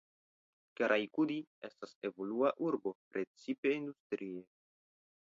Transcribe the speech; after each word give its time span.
Karaikudi 0.79 1.35
estas 1.69 1.93
evolua 2.09 2.53
urbo 2.71 2.95
precipe 3.13 3.75
industrie. 3.81 4.41